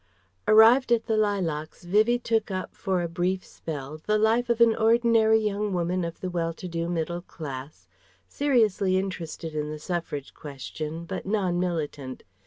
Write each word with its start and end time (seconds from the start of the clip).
Arrived 0.47 0.91
at 0.91 1.05
the 1.05 1.15
Lilacs, 1.15 1.83
Vivie 1.83 2.17
took 2.17 2.49
up 2.49 2.73
for 2.73 3.03
a 3.03 3.07
brief 3.07 3.45
spell 3.45 3.99
the 4.07 4.17
life 4.17 4.49
of 4.49 4.59
an 4.59 4.75
ordinary 4.75 5.37
young 5.37 5.73
woman 5.75 6.03
of 6.03 6.21
the 6.21 6.29
well 6.31 6.55
to 6.55 6.67
do 6.67 6.89
middle 6.89 7.21
class, 7.21 7.87
seriously 8.27 8.97
interested 8.97 9.53
in 9.53 9.69
the 9.69 9.77
suffrage 9.77 10.33
question 10.33 11.05
but 11.05 11.27
non 11.27 11.59
militant. 11.59 12.23